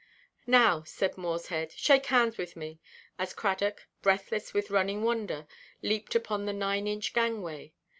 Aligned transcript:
"Now," 0.47 0.81
said 0.81 1.15
Morshead, 1.15 1.71
"shake 1.73 2.07
hands 2.07 2.39
with 2.39 2.55
me," 2.55 2.79
as 3.19 3.35
Cradock, 3.35 3.85
breathless 4.01 4.51
with 4.51 4.71
running 4.71 5.03
wonder, 5.03 5.45
leaped 5.83 6.15
upon 6.15 6.45
the 6.45 6.53
nine–inch 6.53 7.13
gangway. 7.13 7.73